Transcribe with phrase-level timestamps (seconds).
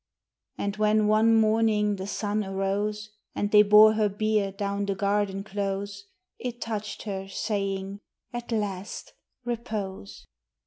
[0.57, 5.43] And when one morning the sun arose, And they bore her bier down the garden
[5.43, 6.05] close,
[6.39, 7.99] It touched her, saying,
[8.33, 9.13] "At last,
[9.45, 10.25] repose."